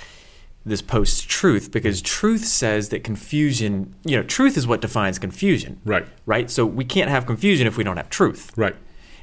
this 0.66 0.82
post 0.82 1.30
truth 1.30 1.72
because 1.72 2.02
truth 2.02 2.44
says 2.44 2.90
that 2.90 3.04
confusion, 3.04 3.94
you 4.04 4.18
know, 4.18 4.24
truth 4.24 4.58
is 4.58 4.66
what 4.66 4.82
defines 4.82 5.20
confusion. 5.20 5.80
Right. 5.86 6.08
Right? 6.26 6.50
So 6.50 6.66
we 6.66 6.84
can't 6.84 7.10
have 7.10 7.26
confusion 7.26 7.68
if 7.68 7.78
we 7.78 7.84
don't 7.84 7.98
have 7.98 8.10
truth. 8.10 8.52
Right. 8.58 8.76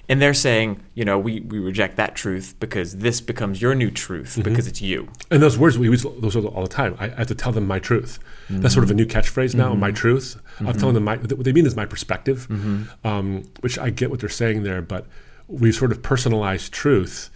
And 0.08 0.20
they're 0.20 0.34
saying, 0.34 0.82
you 0.94 1.04
know, 1.04 1.18
we, 1.18 1.40
we 1.40 1.58
reject 1.58 1.96
that 1.96 2.14
truth 2.14 2.54
because 2.60 2.98
this 2.98 3.20
becomes 3.20 3.62
your 3.62 3.74
new 3.74 3.90
truth 3.90 4.32
mm-hmm. 4.32 4.42
because 4.42 4.66
it's 4.66 4.82
you. 4.82 5.08
And 5.30 5.42
those 5.42 5.56
words 5.56 5.78
we 5.78 5.88
use 5.88 6.02
those 6.02 6.36
all 6.36 6.62
the 6.62 6.68
time. 6.68 6.96
I, 6.98 7.06
I 7.06 7.08
have 7.08 7.28
to 7.28 7.34
tell 7.34 7.52
them 7.52 7.66
my 7.66 7.78
truth. 7.78 8.18
Mm-hmm. 8.48 8.60
That's 8.60 8.74
sort 8.74 8.84
of 8.84 8.90
a 8.90 8.94
new 8.94 9.06
catchphrase 9.06 9.54
now. 9.54 9.70
Mm-hmm. 9.70 9.80
My 9.80 9.90
truth. 9.90 10.40
I'm 10.58 10.66
mm-hmm. 10.66 10.78
telling 10.78 10.94
them 10.94 11.04
my 11.04 11.16
what 11.16 11.44
they 11.44 11.52
mean 11.52 11.66
is 11.66 11.76
my 11.76 11.86
perspective, 11.86 12.46
mm-hmm. 12.50 13.06
um, 13.06 13.44
which 13.60 13.78
I 13.78 13.90
get 13.90 14.10
what 14.10 14.20
they're 14.20 14.28
saying 14.28 14.64
there, 14.64 14.82
but 14.82 15.06
we've 15.48 15.74
sort 15.74 15.92
of 15.92 16.02
personalized 16.02 16.72
truth 16.72 17.30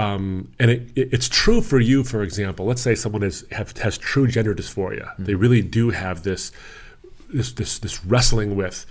um, 0.00 0.50
and 0.58 0.70
it, 0.70 0.82
it, 0.94 1.12
it's 1.12 1.28
true 1.28 1.60
for 1.60 1.78
you, 1.78 2.04
for 2.04 2.22
example. 2.22 2.64
Let's 2.66 2.82
say 2.82 2.94
someone 2.94 3.22
is, 3.22 3.44
have, 3.52 3.76
has 3.78 3.98
true 3.98 4.26
gender 4.26 4.54
dysphoria. 4.54 5.06
Mm-hmm. 5.08 5.24
They 5.24 5.34
really 5.34 5.62
do 5.62 5.90
have 5.90 6.22
this, 6.22 6.52
this, 7.28 7.52
this, 7.52 7.78
this 7.78 8.04
wrestling 8.04 8.56
with 8.56 8.86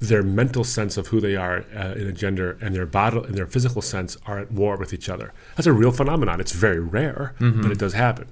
their 0.00 0.22
mental 0.22 0.64
sense 0.64 0.96
of 0.96 1.08
who 1.08 1.20
they 1.20 1.36
are 1.36 1.64
uh, 1.76 1.94
in 2.00 2.06
a 2.06 2.12
gender 2.12 2.58
and 2.60 2.74
their 2.74 2.86
body 2.86 3.18
and 3.18 3.34
their 3.34 3.46
physical 3.46 3.82
sense 3.82 4.16
are 4.26 4.38
at 4.38 4.50
war 4.52 4.76
with 4.76 4.92
each 4.92 5.08
other. 5.08 5.32
That's 5.56 5.66
a 5.66 5.72
real 5.72 5.92
phenomenon. 5.92 6.40
It's 6.40 6.52
very 6.52 6.80
rare, 6.80 7.34
mm-hmm. 7.38 7.62
but 7.62 7.70
it 7.70 7.78
does 7.78 7.92
happen. 7.92 8.26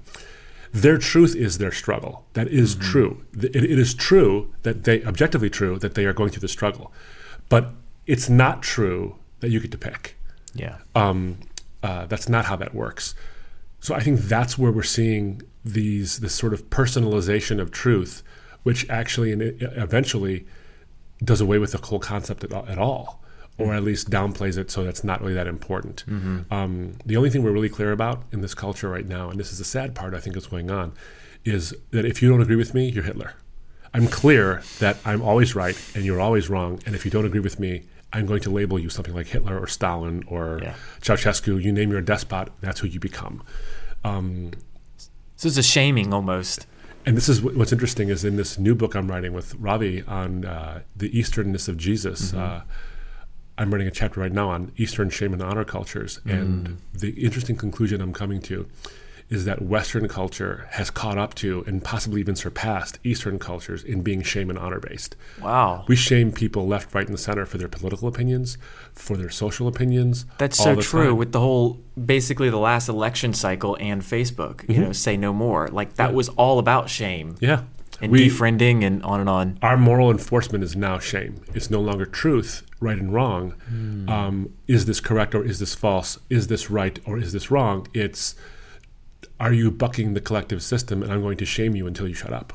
Their 0.71 0.97
truth 0.97 1.35
is 1.35 1.59
their 1.59 1.71
struggle. 1.71 2.25
That 2.33 2.47
is 2.47 2.75
true. 2.75 3.23
It, 3.37 3.55
it 3.55 3.79
is 3.79 3.93
true 3.93 4.51
that 4.63 4.85
they, 4.85 5.03
objectively 5.03 5.49
true, 5.49 5.77
that 5.79 5.93
they 5.93 6.05
are 6.05 6.13
going 6.13 6.31
through 6.31 6.41
the 6.41 6.47
struggle. 6.47 6.91
But 7.47 7.69
it's 8.07 8.27
not 8.27 8.63
true 8.63 9.15
that 9.41 9.49
you 9.49 9.59
get 9.59 9.71
to 9.71 9.77
pick. 9.77 10.17
Yeah. 10.55 10.77
Um, 10.95 11.37
uh, 11.83 12.05
that's 12.07 12.27
not 12.27 12.45
how 12.45 12.55
that 12.55 12.73
works. 12.73 13.13
So 13.79 13.93
I 13.93 13.99
think 13.99 14.21
that's 14.21 14.57
where 14.57 14.71
we're 14.71 14.83
seeing 14.83 15.41
these 15.65 16.19
this 16.19 16.33
sort 16.33 16.53
of 16.53 16.69
personalization 16.69 17.59
of 17.59 17.71
truth, 17.71 18.23
which 18.63 18.89
actually 18.89 19.31
and 19.31 19.41
eventually 19.41 20.45
does 21.23 21.41
away 21.41 21.59
with 21.59 21.73
the 21.73 21.85
whole 21.85 21.99
concept 21.99 22.43
at 22.43 22.51
all, 22.53 22.65
at 22.67 22.77
all 22.77 23.23
or 23.59 23.73
at 23.73 23.83
least 23.83 24.09
downplays 24.09 24.57
it 24.57 24.71
so 24.71 24.83
that's 24.83 25.03
not 25.03 25.21
really 25.21 25.35
that 25.35 25.45
important. 25.47 26.03
Um, 26.51 26.95
the 27.05 27.17
only 27.17 27.29
thing 27.29 27.43
we're 27.43 27.51
really 27.51 27.69
clear 27.69 27.91
about 27.91 28.23
in 28.31 28.41
this 28.41 28.55
culture 28.55 28.89
right 28.89 29.07
now, 29.07 29.29
and 29.29 29.39
this 29.39 29.51
is 29.51 29.59
the 29.59 29.63
sad 29.63 29.93
part 29.93 30.15
I 30.15 30.19
think 30.19 30.35
is 30.35 30.47
going 30.47 30.71
on, 30.71 30.93
is 31.45 31.73
that 31.91 32.03
if 32.03 32.21
you 32.21 32.29
don't 32.29 32.41
agree 32.41 32.55
with 32.55 32.73
me, 32.73 32.89
you're 32.89 33.03
Hitler. 33.03 33.33
I'm 33.93 34.07
clear 34.07 34.63
that 34.79 34.97
I'm 35.05 35.21
always 35.21 35.53
right 35.55 35.79
and 35.93 36.03
you're 36.03 36.19
always 36.19 36.49
wrong, 36.49 36.79
and 36.85 36.95
if 36.95 37.05
you 37.05 37.11
don't 37.11 37.25
agree 37.25 37.41
with 37.41 37.59
me, 37.59 37.83
I'm 38.13 38.25
going 38.27 38.41
to 38.41 38.49
label 38.51 38.77
you 38.79 38.89
something 38.89 39.13
like 39.13 39.27
Hitler 39.27 39.59
or 39.59 39.67
Stalin 39.67 40.23
or 40.27 40.59
Yeah. 40.61 40.75
Ceausescu. 41.01 41.61
You 41.61 41.71
name 41.71 41.91
your 41.91 42.01
despot, 42.01 42.49
that's 42.61 42.79
who 42.79 42.87
you 42.87 42.99
become. 42.99 43.43
Um, 44.03 44.51
So 45.35 45.47
it's 45.47 45.57
a 45.57 45.63
shaming 45.63 46.13
almost. 46.13 46.67
and 47.05 47.17
this 47.17 47.27
is 47.27 47.41
what's 47.41 47.73
interesting 47.73 48.07
is 48.09 48.23
in 48.23 48.37
this 48.37 48.57
new 48.57 48.75
book 48.75 48.95
I'm 48.95 49.09
writing 49.09 49.33
with 49.33 49.55
Ravi 49.55 50.03
on 50.07 50.45
uh, 50.45 50.81
the 50.95 51.09
Easternness 51.09 51.67
of 51.67 51.75
Jesus. 51.77 52.33
Uh, 52.33 52.61
I'm 53.57 53.71
writing 53.71 53.87
a 53.87 53.91
chapter 53.91 54.19
right 54.21 54.31
now 54.31 54.49
on 54.49 54.71
Eastern 54.77 55.09
shame 55.09 55.33
and 55.33 55.41
honor 55.41 55.65
cultures, 55.65 56.21
and 56.25 56.77
the 56.93 57.09
interesting 57.11 57.55
conclusion 57.57 57.99
I'm 58.01 58.13
coming 58.13 58.41
to 58.43 58.67
is 59.33 59.45
that 59.45 59.63
Western 59.63 60.07
culture 60.07 60.67
has 60.71 60.91
caught 60.91 61.17
up 61.17 61.33
to 61.33 61.63
and 61.65 61.83
possibly 61.83 62.21
even 62.21 62.35
surpassed 62.35 62.99
Eastern 63.03 63.39
cultures 63.39 63.83
in 63.83 64.03
being 64.03 64.21
shame 64.21 64.47
and 64.51 64.59
honor 64.59 64.79
based. 64.79 65.15
Wow. 65.41 65.85
We 65.87 65.95
shame 65.95 66.31
people 66.31 66.67
left, 66.67 66.93
right, 66.93 67.07
and 67.07 67.19
center 67.19 67.47
for 67.47 67.57
their 67.57 67.67
political 67.67 68.07
opinions, 68.07 68.59
for 68.93 69.17
their 69.17 69.31
social 69.31 69.67
opinions. 69.67 70.27
That's 70.37 70.57
so 70.57 70.75
true 70.75 71.07
time. 71.09 71.17
with 71.17 71.31
the 71.31 71.39
whole 71.39 71.79
basically 72.05 72.51
the 72.51 72.57
last 72.59 72.87
election 72.89 73.33
cycle 73.33 73.75
and 73.79 74.03
Facebook, 74.03 74.69
you 74.69 74.79
know, 74.79 74.91
say 74.91 75.17
no 75.17 75.33
more. 75.33 75.67
Like 75.67 75.95
that 75.95 76.13
was 76.13 76.29
all 76.29 76.59
about 76.59 76.89
shame 76.89 77.35
yeah. 77.39 77.63
and 78.01 78.11
We- 78.11 78.29
defriending 78.29 78.83
and 78.83 79.01
on 79.01 79.19
and 79.19 79.29
on. 79.29 79.57
our 79.63 79.77
moral 79.77 80.11
enforcement 80.11 80.63
is 80.63 80.75
now 80.75 80.99
shame. 80.99 81.41
It's 81.55 81.71
no 81.71 81.81
longer 81.81 82.05
truth, 82.05 82.61
right 82.79 82.99
and 82.99 83.11
wrong. 83.11 83.51
Hmm. 83.67 84.09
Um, 84.09 84.53
is 84.67 84.85
this 84.85 84.99
correct 84.99 85.33
or 85.33 85.43
is 85.43 85.57
this 85.57 85.73
false? 85.73 86.19
Is 86.29 86.47
this 86.47 86.69
right 86.69 86.99
or 87.05 87.17
is 87.17 87.33
this 87.33 87.49
wrong? 87.49 87.87
It's 87.95 88.35
are 89.39 89.53
you 89.53 89.71
bucking 89.71 90.13
the 90.13 90.21
collective 90.21 90.63
system 90.63 91.03
and 91.03 91.11
I'm 91.11 91.21
going 91.21 91.37
to 91.37 91.45
shame 91.45 91.75
you 91.75 91.87
until 91.87 92.07
you 92.07 92.13
shut 92.13 92.33
up? 92.33 92.53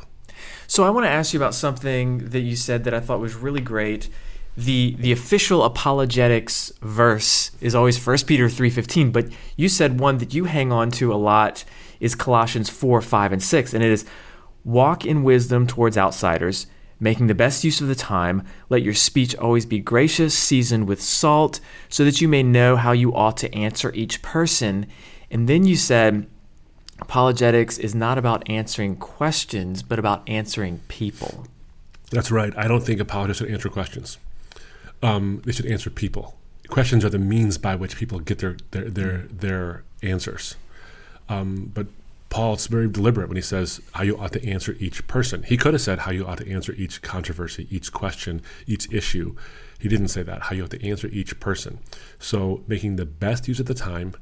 So 0.67 0.85
I 0.85 0.91
want 0.91 1.05
to 1.07 1.11
ask 1.11 1.33
you 1.33 1.39
about 1.39 1.55
something 1.55 2.31
that 2.31 2.41
you 2.41 2.57
said 2.57 2.85
that 2.85 2.95
I 2.95 3.01
thought 3.01 3.21
was 3.21 3.35
really 3.35 3.61
great. 3.61 4.09
The 4.57 4.97
the 4.99 5.13
official 5.13 5.63
apologetics 5.65 6.73
verse 6.83 7.53
is 7.61 7.75
always 7.75 8.05
1 8.05 8.27
Peter 8.27 8.49
3:15, 8.49 9.13
but 9.13 9.29
you 9.57 9.69
said 9.69 10.01
one 10.01 10.19
that 10.19 10.35
you 10.35 10.45
hang 10.45 10.73
on 10.73 10.91
to 10.93 11.13
a 11.13 11.17
lot 11.17 11.65
is 12.01 12.15
Colossians 12.15 12.69
4, 12.69 13.01
5 13.01 13.33
and 13.33 13.43
6, 13.43 13.75
and 13.75 13.85
it 13.85 13.91
is 13.91 14.05
walk 14.65 15.05
in 15.05 15.23
wisdom 15.23 15.67
towards 15.67 15.97
outsiders, 15.97 16.67
making 17.01 17.29
the 17.29 17.35
best 17.35 17.65
use 17.65 17.81
of 17.81 17.89
the 17.89 17.95
time. 17.95 18.43
Let 18.69 18.83
your 18.83 18.95
speech 18.95 19.37
always 19.37 19.65
be 19.65 19.79
gracious, 19.79 20.37
seasoned 20.37 20.89
with 20.89 21.01
salt, 21.01 21.61
so 21.89 22.05
that 22.05 22.21
you 22.21 22.29
may 22.29 22.43
know 22.43 22.77
how 22.77 22.93
you 22.93 23.15
ought 23.15 23.37
to 23.39 23.55
answer 23.55 23.93
each 23.95 24.23
person. 24.23 24.87
And 25.31 25.49
then 25.49 25.65
you 25.65 25.77
said 25.77 26.27
apologetics 27.01 27.79
is 27.79 27.95
not 27.95 28.19
about 28.19 28.49
answering 28.49 28.97
questions, 28.97 29.83
but 29.83 29.99
about 29.99 30.29
answering 30.29 30.81
people. 30.89 31.47
That's 32.11 32.31
right. 32.31 32.57
I 32.57 32.69
don't 32.69 32.83
think 32.83 33.01
apologists 33.01 33.43
should 33.43 33.51
answer 33.51 33.69
questions. 33.69 34.19
Um, 35.03 35.43
they 35.45 35.53
should 35.53 35.67
answer 35.67 35.91
people. 35.91 36.37
Questions 36.69 37.05
are 37.05 37.11
the 37.11 37.19
means 37.19 37.59
by 37.59 37.77
which 37.77 37.97
people 37.97 38.19
get 38.19 38.39
their 38.39 38.57
their 38.73 38.91
their, 38.91 39.19
their 39.31 39.85
answers. 40.03 40.57
Um, 41.29 41.71
but 41.75 41.87
Paul's 42.31 42.67
very 42.67 42.89
deliberate 42.89 43.29
when 43.29 43.37
he 43.37 43.43
says 43.43 43.81
how 43.93 44.03
you 44.03 44.19
ought 44.19 44.33
to 44.33 44.47
answer 44.47 44.77
each 44.79 45.07
person. 45.07 45.43
He 45.45 45.57
could 45.57 45.75
have 45.75 45.81
said 45.81 46.01
how 46.01 46.11
you 46.11 46.27
ought 46.27 46.39
to 46.39 46.51
answer 46.51 46.73
each 46.73 47.01
controversy, 47.01 47.67
each 47.71 47.93
question, 47.93 48.43
each 48.67 48.93
issue. 48.93 49.35
He 49.79 49.89
didn't 49.89 50.09
say 50.09 50.23
that. 50.25 50.43
How 50.43 50.57
you 50.57 50.65
ought 50.65 50.71
to 50.71 50.87
answer 50.87 51.09
each 51.09 51.39
person. 51.41 51.79
So 52.19 52.63
making 52.67 52.97
the 52.97 53.07
best 53.07 53.49
use 53.49 53.61
of 53.61 53.67
the 53.67 53.75
time 53.75 54.15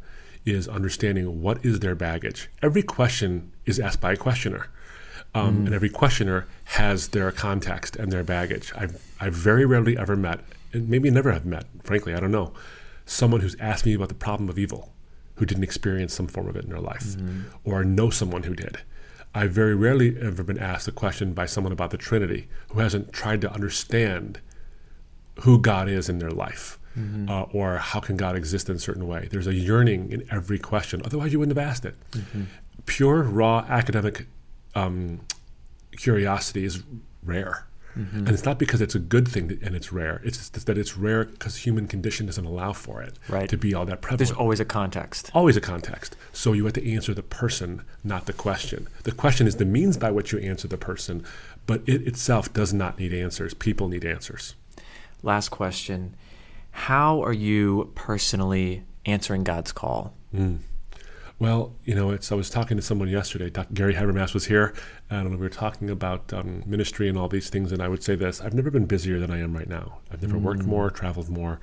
is 0.47 0.69
understanding 0.69 1.43
what 1.43 1.62
is 1.65 1.81
their 1.81 1.95
baggage. 1.95 2.49
Every 2.62 2.83
question 2.83 3.53
is 3.67 3.79
asked 3.81 4.00
by 4.00 4.12
a 4.12 4.17
questioner. 4.17 4.69
Um, 5.35 5.67
And 5.67 5.75
every 5.75 5.91
questioner 5.91 6.47
has 6.65 7.09
their 7.09 7.31
context 7.33 7.97
and 7.97 8.11
their 8.11 8.23
baggage. 8.25 8.73
I've, 8.75 9.03
I've 9.21 9.35
very 9.35 9.67
rarely 9.67 9.99
ever 9.99 10.17
met, 10.17 10.41
and 10.73 10.88
maybe 10.88 11.11
never 11.11 11.33
have 11.33 11.45
met, 11.45 11.65
frankly, 11.83 12.15
I 12.15 12.21
don't 12.21 12.31
know, 12.31 12.55
someone 13.05 13.41
who's 13.43 13.57
asked 13.61 13.85
me 13.85 13.93
about 13.95 14.09
the 14.09 14.15
problem 14.15 14.49
of 14.49 14.59
evil 14.59 14.93
who 15.35 15.45
didn't 15.45 15.65
experience 15.65 16.15
some 16.15 16.29
form 16.29 16.49
of 16.49 16.57
it 16.57 16.65
in 16.65 16.71
their 16.71 16.81
life 16.81 17.17
or 17.65 17.85
know 17.85 18.09
someone 18.09 18.45
who 18.45 18.55
did. 18.55 18.79
I've 19.35 19.53
very 19.53 19.75
rarely 19.75 20.17
ever 20.19 20.43
been 20.43 20.59
asked 20.59 20.88
a 20.88 20.93
question 20.93 21.35
by 21.35 21.45
someone 21.45 21.73
about 21.73 21.91
the 21.91 21.99
Trinity 21.99 22.49
who 22.71 22.79
hasn't 22.81 23.12
tried 23.12 23.43
to 23.43 23.53
understand 23.53 24.41
who 25.41 25.61
God 25.61 25.88
is 25.91 26.09
in 26.09 26.19
their 26.21 26.31
life. 26.31 26.79
Uh, 27.29 27.43
or 27.53 27.76
how 27.76 28.00
can 28.00 28.17
God 28.17 28.37
exist 28.37 28.71
in 28.71 28.76
a 28.76 28.79
certain 28.79 29.07
way? 29.07 29.29
There's 29.31 29.47
a 29.47 29.55
yearning 29.55 30.11
in 30.12 30.26
every 30.31 30.59
question. 30.59 31.03
Otherwise, 31.05 31.33
you 31.33 31.38
wouldn't 31.38 31.57
have 31.57 31.67
asked 31.69 31.85
it. 31.85 31.95
Pure, 32.87 33.25
raw 33.25 33.67
academic 33.69 34.26
um, 34.75 35.21
curiosity 35.93 36.65
is 36.65 36.83
rare. 37.23 37.67
And 37.99 38.29
it's 38.29 38.45
not 38.45 38.59
because 38.59 38.83
it's 38.83 38.95
a 38.95 38.99
good 38.99 39.26
thing 39.26 39.49
that, 39.49 39.62
and 39.62 39.75
it's 39.75 39.91
rare. 39.91 40.21
It's 40.23 40.50
just 40.50 40.67
that 40.67 40.76
it's 40.76 40.99
rare 40.99 41.25
because 41.25 41.57
human 41.57 41.87
condition 41.88 42.26
doesn't 42.26 42.45
allow 42.45 42.75
for 42.75 43.00
it 43.00 43.15
Right. 43.26 43.49
to 43.49 43.57
be 43.57 43.73
all 43.73 43.87
that 43.87 44.03
prevalent. 44.03 44.19
There's 44.19 44.33
always 44.38 44.61
a 44.61 44.67
context. 44.67 45.31
Always 45.33 45.57
a 45.57 45.62
context. 45.62 46.15
So 46.31 46.53
you 46.53 46.65
have 46.65 46.75
to 46.75 46.93
answer 46.93 47.15
the 47.15 47.23
person, 47.23 47.81
not 48.05 48.26
the 48.26 48.35
question. 48.35 48.88
The 49.05 49.12
question 49.12 49.47
is 49.47 49.57
the 49.57 49.65
means 49.65 49.97
by 49.97 50.11
which 50.11 50.31
you 50.31 50.38
answer 50.41 50.69
the 50.69 50.76
person, 50.76 51.25
but 51.67 51.81
it 51.87 52.07
itself 52.07 52.53
does 52.53 52.75
not 52.75 52.99
need 52.99 53.15
answers. 53.15 53.55
People 53.55 53.88
need 53.88 54.05
answers. 54.05 54.57
Last 55.23 55.49
question 55.49 56.17
How 56.76 57.23
are 57.23 57.33
you 57.33 57.90
personally 57.95 58.85
answering 59.06 59.45
God's 59.45 59.73
call? 59.73 60.14
Well, 61.38 61.75
you 61.85 61.95
know, 61.95 62.11
it's. 62.11 62.30
I 62.30 62.35
was 62.35 62.50
talking 62.50 62.76
to 62.76 62.83
someone 62.83 63.09
yesterday. 63.09 63.49
Dr. 63.49 63.73
Gary 63.73 63.95
Habermas 63.95 64.35
was 64.35 64.45
here, 64.45 64.75
and 65.09 65.30
we 65.30 65.37
were 65.37 65.49
talking 65.49 65.88
about 65.88 66.33
um, 66.35 66.62
ministry 66.66 67.09
and 67.09 67.16
all 67.16 67.28
these 67.28 67.49
things. 67.49 67.73
And 67.73 67.83
I 67.83 67.88
would 67.88 68.02
say 68.02 68.14
this: 68.14 68.42
I've 68.42 68.52
never 68.52 68.71
been 68.71 68.85
busier 68.85 69.18
than 69.18 69.30
I 69.30 69.40
am 69.40 69.56
right 69.56 69.68
now. 69.68 70.00
I've 70.12 70.21
never 70.21 70.38
worked 70.38 70.64
more, 70.64 70.90
traveled 70.90 71.30
more, 71.30 71.61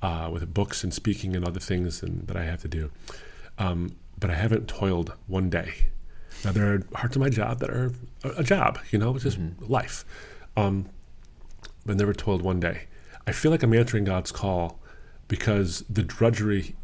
uh, 0.00 0.30
with 0.32 0.52
books 0.52 0.82
and 0.82 0.92
speaking 0.92 1.36
and 1.36 1.46
other 1.46 1.60
things 1.60 2.02
and, 2.02 2.26
that 2.26 2.36
I 2.36 2.44
have 2.44 2.62
to 2.62 2.68
do. 2.68 2.90
Um, 3.58 3.96
but 4.18 4.30
I 4.30 4.34
haven't 4.34 4.68
toiled 4.68 5.12
one 5.26 5.50
day. 5.50 5.88
Now 6.44 6.52
there 6.52 6.72
are 6.72 6.78
parts 6.78 7.14
of 7.14 7.20
my 7.20 7.28
job 7.28 7.58
that 7.60 7.70
are 7.70 7.92
a, 8.24 8.28
a 8.38 8.42
job, 8.42 8.78
you 8.90 8.98
know, 8.98 9.14
it's 9.14 9.24
just 9.24 9.38
life. 9.60 10.04
Um, 10.56 10.88
but 11.84 11.96
never 11.96 12.14
toiled 12.14 12.42
one 12.42 12.58
day. 12.58 12.86
I 13.26 13.32
feel 13.32 13.50
like 13.50 13.62
I'm 13.62 13.74
answering 13.74 14.04
God's 14.04 14.32
call 14.32 14.78
because 15.28 15.84
the 15.90 16.02
drudgery 16.02 16.76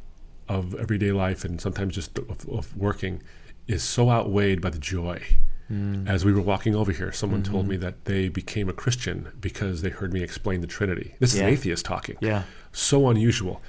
of 0.48 0.74
everyday 0.74 1.12
life 1.12 1.44
and 1.44 1.60
sometimes 1.60 1.94
just 1.94 2.18
of, 2.18 2.48
of 2.48 2.76
working 2.76 3.22
is 3.68 3.82
so 3.82 4.10
outweighed 4.10 4.60
by 4.60 4.70
the 4.70 4.78
joy. 4.78 5.22
Hmm. 5.68 6.06
As 6.06 6.24
we 6.24 6.32
were 6.32 6.40
walking 6.40 6.74
over 6.74 6.90
here, 6.92 7.12
someone 7.12 7.42
told 7.42 7.62
mm-hmm. 7.62 7.70
me 7.70 7.76
that 7.78 8.04
they 8.04 8.28
became 8.28 8.68
a 8.68 8.72
Christian 8.72 9.30
because 9.40 9.82
they 9.82 9.90
heard 9.90 10.12
me 10.12 10.22
explain 10.22 10.60
the 10.60 10.66
Trinity. 10.66 11.14
This 11.20 11.34
is 11.34 11.40
an 11.40 11.48
atheist 11.48 11.84
talking. 11.84 12.16
Yeah. 12.20 12.42
So 12.72 13.08
unusual. 13.08 13.62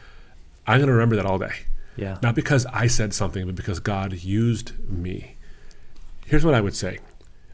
I'm 0.65 0.79
going 0.79 0.87
to 0.87 0.93
remember 0.93 1.15
that 1.15 1.25
all 1.25 1.37
day. 1.37 1.53
Yeah. 1.95 2.17
Not 2.23 2.33
because 2.33 2.65
I 2.67 2.87
said 2.87 3.13
something, 3.13 3.45
but 3.45 3.55
because 3.55 3.79
God 3.79 4.13
used 4.13 4.77
me. 4.89 5.35
Here's 6.25 6.43
what 6.43 6.55
I 6.55 6.61
would 6.61 6.75
say 6.75 6.99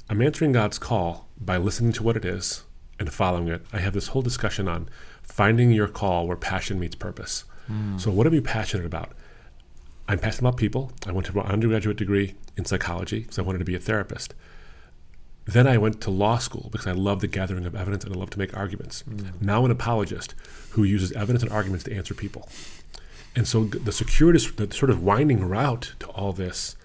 I'm 0.10 0.22
answering 0.22 0.54
God's 0.54 0.80
call 0.80 1.28
by 1.40 1.58
listening 1.58 1.92
to 1.94 2.04
what 2.04 2.16
it 2.16 2.26
is 2.26 2.64
and 3.00 3.12
following 3.12 3.48
it. 3.48 3.66
I 3.72 3.80
have 3.80 3.94
this 3.94 4.08
whole 4.08 4.22
discussion 4.22 4.68
on 4.68 4.90
finding 5.24 5.72
your 5.72 5.88
call 5.88 6.28
where 6.28 6.38
passion 6.38 6.80
meets 6.80 6.96
purpose. 6.96 7.46
Hmm. 7.68 7.98
So, 7.98 8.12
what 8.12 8.28
are 8.28 8.34
you 8.34 8.42
passionate 8.42 8.86
about? 8.86 9.14
I'm 10.08 10.20
passionate 10.20 10.50
about 10.50 10.58
people. 10.58 10.92
I 11.06 11.12
went 11.12 11.28
to 11.28 11.40
an 11.40 11.46
undergraduate 11.46 11.98
degree 11.98 12.36
in 12.58 12.66
psychology 12.66 13.22
because 13.22 13.40
I 13.40 13.44
wanted 13.44 13.60
to 13.60 13.66
be 13.66 13.76
a 13.76 13.80
therapist. 13.80 14.34
Then 15.46 15.66
I 15.66 15.78
went 15.78 16.02
to 16.02 16.12
law 16.12 16.38
school 16.38 16.70
because 16.72 16.88
I 16.88 16.92
love 16.92 17.22
the 17.22 17.28
gathering 17.28 17.66
of 17.66 17.76
evidence 17.76 18.04
and 18.04 18.16
I 18.16 18.20
love 18.20 18.30
to 18.32 18.40
make 18.40 18.56
arguments. 18.56 19.02
Hmm. 19.02 19.30
Now, 19.40 19.66
an 19.66 19.72
apologist 19.72 20.36
who 20.72 20.84
uses 20.84 21.12
evidence 21.14 21.44
and 21.44 21.52
arguments 21.52 21.86
to 21.86 21.96
answer 21.96 22.14
people. 22.14 22.50
And 23.36 23.48
so 23.48 23.64
the 23.64 23.92
circuitous, 23.92 24.52
the 24.52 24.72
sort 24.74 24.90
of 24.90 25.04
winding 25.04 25.48
route 25.48 25.94
to 26.00 26.08
all 26.08 26.34
this 26.34 26.76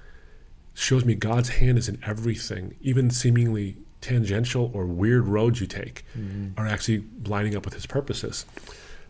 shows 0.75 1.05
me 1.05 1.15
God's 1.15 1.51
hand 1.51 1.79
is 1.79 1.89
in 1.89 1.99
everything, 2.05 2.77
even 2.81 3.11
seemingly 3.11 3.77
tangential 4.05 4.71
or 4.75 4.85
weird 4.85 5.27
roads 5.27 5.61
you 5.63 5.67
take 5.67 6.05
mm-hmm. 6.17 6.61
are 6.61 6.67
actually 6.67 7.05
lining 7.25 7.57
up 7.57 7.65
with 7.65 7.73
his 7.73 7.87
purposes. 7.87 8.45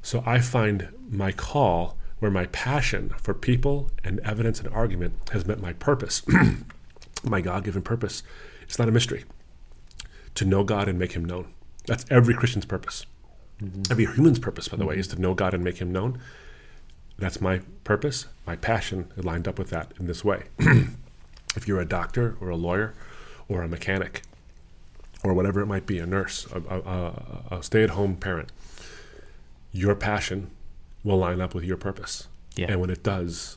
So 0.02 0.22
I 0.24 0.38
find 0.38 0.88
my 1.10 1.32
call 1.32 1.96
where 2.20 2.30
my 2.30 2.46
passion 2.46 3.12
for 3.20 3.34
people 3.34 3.90
and 4.04 4.20
evidence 4.20 4.60
and 4.60 4.72
argument 4.72 5.14
has 5.32 5.46
met 5.46 5.60
my 5.60 5.72
purpose. 5.72 6.22
my 7.24 7.40
God 7.40 7.64
given 7.64 7.82
purpose. 7.82 8.22
It's 8.62 8.78
not 8.78 8.88
a 8.88 8.92
mystery. 8.92 9.24
To 10.36 10.44
know 10.44 10.62
God 10.62 10.88
and 10.88 10.98
make 10.98 11.12
him 11.12 11.24
known. 11.24 11.52
That's 11.86 12.04
every 12.08 12.34
Christian's 12.34 12.64
purpose. 12.64 13.04
Mm-hmm. 13.60 13.90
Every 13.90 14.06
human's 14.06 14.38
purpose, 14.38 14.68
by 14.68 14.76
the 14.76 14.86
way, 14.86 14.94
mm-hmm. 14.94 15.00
is 15.00 15.08
to 15.08 15.20
know 15.20 15.34
God 15.34 15.54
and 15.54 15.64
make 15.64 15.78
him 15.78 15.90
known. 15.90 16.20
That's 17.18 17.40
my 17.40 17.62
purpose. 17.82 18.26
My 18.46 18.54
passion 18.54 19.10
lined 19.16 19.48
up 19.48 19.58
with 19.58 19.70
that 19.70 19.92
in 19.98 20.06
this 20.06 20.24
way. 20.24 20.44
if 21.56 21.66
you're 21.66 21.80
a 21.80 21.84
doctor 21.84 22.36
or 22.40 22.48
a 22.48 22.56
lawyer 22.56 22.94
or 23.48 23.62
a 23.62 23.68
mechanic 23.68 24.22
or 25.24 25.32
whatever 25.34 25.60
it 25.60 25.66
might 25.66 25.86
be, 25.86 25.98
a 25.98 26.06
nurse, 26.06 26.46
a, 26.52 26.60
a, 26.76 27.56
a, 27.56 27.62
stay 27.62 27.82
at 27.82 27.90
home 27.90 28.14
parent, 28.14 28.52
your 29.72 29.94
passion 29.94 30.50
will 31.02 31.16
line 31.16 31.40
up 31.40 31.54
with 31.54 31.64
your 31.64 31.76
purpose. 31.78 32.28
Yeah. 32.56 32.66
And 32.70 32.80
when 32.80 32.90
it 32.90 33.02
does, 33.02 33.56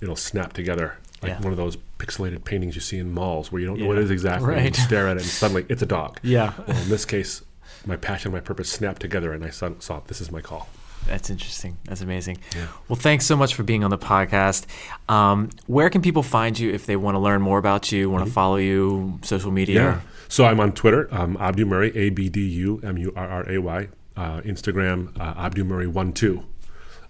it'll 0.00 0.16
snap 0.16 0.52
together 0.52 0.96
like 1.20 1.30
Yeah. 1.32 1.40
one 1.40 1.52
of 1.52 1.56
those 1.56 1.76
pixelated 1.98 2.44
paintings 2.44 2.76
you 2.76 2.80
see 2.80 2.98
in 2.98 3.12
malls 3.12 3.50
where 3.50 3.60
you 3.60 3.66
don't 3.66 3.80
know 3.80 3.86
what 3.86 3.98
it 3.98 4.04
is 4.04 4.10
exactly. 4.12 4.54
and 4.54 4.76
you 4.76 4.82
stare 4.82 5.08
at 5.08 5.16
it 5.16 5.22
and 5.22 5.28
suddenly 5.28 5.66
it's 5.68 5.82
a 5.82 5.86
dog. 5.86 6.20
Yeah. 6.22 6.52
Well, 6.66 6.76
in 6.80 6.88
this 6.88 7.04
case, 7.04 7.42
my 7.84 7.96
passion 7.96 8.28
and 8.28 8.34
my 8.34 8.40
purpose 8.40 8.70
snapped 8.70 9.02
together 9.02 9.32
and 9.32 9.44
I 9.44 9.50
saw, 9.50 9.70
saw 9.80 10.00
this 10.06 10.20
is 10.20 10.30
my 10.30 10.40
call. 10.40 10.68
That's 11.06 11.30
interesting. 11.30 11.78
That's 11.84 12.00
amazing. 12.02 12.38
Yeah. 12.54 12.66
Well, 12.88 12.96
thanks 12.96 13.24
so 13.24 13.36
much 13.36 13.54
for 13.54 13.62
being 13.62 13.82
on 13.84 13.90
the 13.90 13.98
podcast. 13.98 14.66
Um, 15.08 15.48
where 15.66 15.88
can 15.90 16.02
people 16.02 16.22
find 16.22 16.58
you 16.58 16.70
if 16.72 16.86
they 16.86 16.96
want 16.96 17.14
to 17.14 17.18
learn 17.18 17.40
more 17.40 17.58
about 17.58 17.90
you, 17.90 18.10
want 18.10 18.26
to 18.26 18.30
follow 18.30 18.56
you, 18.56 19.18
social 19.22 19.50
media? 19.50 19.80
Mm-hmm. 19.80 19.98
Yeah. 20.00 20.12
So 20.28 20.44
I'm 20.44 20.60
on 20.60 20.72
Twitter, 20.72 21.08
um, 21.10 21.36
Abdu 21.40 21.64
Murray, 21.64 21.96
A 21.96 22.10
B 22.10 22.28
D 22.28 22.46
U 22.46 22.80
M 22.84 22.98
U 22.98 23.12
R 23.16 23.28
R 23.28 23.50
A 23.50 23.58
Y. 23.58 23.88
Uh, 24.16 24.40
Instagram, 24.40 25.16
uh, 25.20 25.34
Abdu 25.36 25.62
Murray 25.62 25.86
one 25.86 26.12
two, 26.12 26.42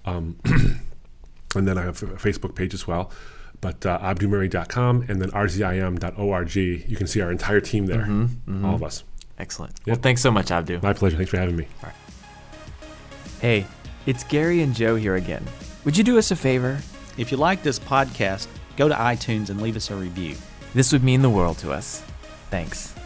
um, 0.05 0.39
and 1.57 1.67
then 1.67 1.79
I 1.79 1.83
have 1.85 2.03
a 2.03 2.07
Facebook 2.17 2.55
page 2.55 2.75
as 2.75 2.87
well. 2.87 3.11
But 3.63 3.87
uh, 3.87 3.99
abdumurray.com 4.01 5.07
and 5.09 5.21
then 5.21 5.31
rzim.org. 5.31 6.55
You 6.55 6.97
can 6.97 7.07
see 7.07 7.23
our 7.23 7.33
entire 7.33 7.61
team 7.61 7.87
there, 7.87 8.07
all 8.63 8.75
of 8.75 8.83
us. 8.83 9.05
Excellent. 9.39 9.73
Yeah. 9.87 9.95
Well, 9.95 10.03
thanks 10.03 10.21
so 10.21 10.31
much, 10.31 10.51
Abdu. 10.51 10.81
My 10.83 10.93
pleasure. 10.93 11.17
Thanks 11.17 11.31
for 11.31 11.39
having 11.39 11.57
me. 11.57 11.67
Hey, 13.41 13.67
it's 14.09 14.25
Gary 14.25 14.63
and 14.63 14.75
Joe 14.75 14.97
here 14.97 15.17
again. 15.17 15.45
Would 15.85 15.95
you 15.95 16.03
do 16.03 16.17
us 16.17 16.31
a 16.31 16.37
favor? 16.37 16.81
If 17.19 17.31
you 17.31 17.37
like 17.37 17.63
this 17.63 17.79
podcast, 17.79 18.47
go 18.75 18.89
to 18.89 18.95
iTunes 18.95 19.51
and 19.51 19.61
leave 19.61 19.77
us 19.77 19.91
a 19.91 19.95
review. 19.95 20.35
This 20.73 20.93
would 20.93 21.05
mean 21.05 21.21
the 21.21 21.29
world 21.29 21.59
to 21.59 21.73
us. 21.73 22.03
Thanks. 22.49 22.98